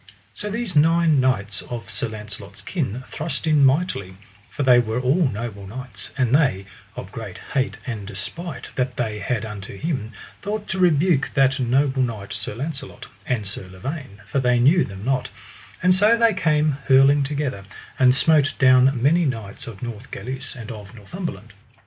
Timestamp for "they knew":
14.39-14.83